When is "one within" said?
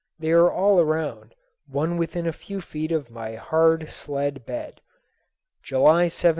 1.67-2.25